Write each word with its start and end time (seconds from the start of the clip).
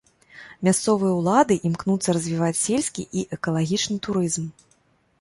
Мясцовыя 0.67 1.11
ўлады 1.19 1.57
імкнуцца 1.71 2.09
развіваць 2.19 2.59
сельскі 2.65 3.09
і 3.21 3.27
экалагічны 3.39 4.03
турызм. 4.09 4.53